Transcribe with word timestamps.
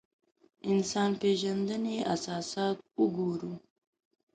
انسان 0.71 1.09
پېژندنې 1.21 1.95
اساسات 2.15 2.77
وګورو. 2.99 3.53